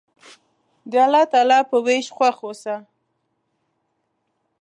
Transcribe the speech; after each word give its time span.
د 0.91 0.93
الله 1.05 1.23
تعالی 1.33 1.59
په 1.69 1.77
ویش 1.85 2.05
خوښ 2.15 2.37
اوسه. 2.45 2.75